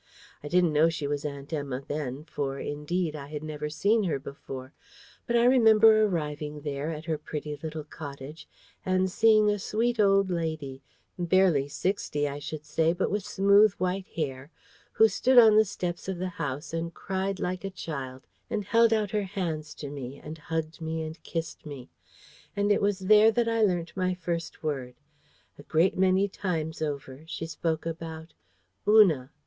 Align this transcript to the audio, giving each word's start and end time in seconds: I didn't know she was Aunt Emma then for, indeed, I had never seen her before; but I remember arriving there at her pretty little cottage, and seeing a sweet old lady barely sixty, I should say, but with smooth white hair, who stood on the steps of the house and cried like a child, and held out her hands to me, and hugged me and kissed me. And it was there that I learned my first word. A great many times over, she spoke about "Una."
I 0.43 0.47
didn't 0.47 0.73
know 0.73 0.89
she 0.89 1.05
was 1.05 1.23
Aunt 1.25 1.53
Emma 1.53 1.83
then 1.87 2.23
for, 2.23 2.57
indeed, 2.57 3.15
I 3.15 3.27
had 3.27 3.43
never 3.43 3.69
seen 3.69 4.05
her 4.05 4.17
before; 4.17 4.73
but 5.27 5.35
I 5.35 5.43
remember 5.45 6.01
arriving 6.03 6.61
there 6.61 6.89
at 6.89 7.05
her 7.05 7.19
pretty 7.19 7.55
little 7.61 7.83
cottage, 7.83 8.47
and 8.83 9.11
seeing 9.11 9.47
a 9.51 9.59
sweet 9.59 9.99
old 9.99 10.31
lady 10.31 10.81
barely 11.19 11.67
sixty, 11.67 12.27
I 12.27 12.39
should 12.39 12.65
say, 12.65 12.93
but 12.93 13.11
with 13.11 13.23
smooth 13.23 13.73
white 13.73 14.07
hair, 14.07 14.49
who 14.93 15.07
stood 15.07 15.37
on 15.37 15.55
the 15.55 15.65
steps 15.65 16.07
of 16.07 16.17
the 16.17 16.29
house 16.29 16.73
and 16.73 16.91
cried 16.91 17.39
like 17.39 17.63
a 17.63 17.69
child, 17.69 18.25
and 18.49 18.65
held 18.65 18.91
out 18.93 19.11
her 19.11 19.25
hands 19.25 19.75
to 19.75 19.91
me, 19.91 20.19
and 20.19 20.35
hugged 20.39 20.81
me 20.81 21.03
and 21.03 21.21
kissed 21.21 21.63
me. 21.63 21.91
And 22.55 22.71
it 22.71 22.81
was 22.81 22.97
there 23.01 23.29
that 23.29 23.47
I 23.47 23.61
learned 23.61 23.91
my 23.95 24.15
first 24.15 24.63
word. 24.63 24.95
A 25.59 25.61
great 25.61 25.95
many 25.95 26.27
times 26.27 26.81
over, 26.81 27.21
she 27.27 27.45
spoke 27.45 27.85
about 27.85 28.33
"Una." 28.87 29.29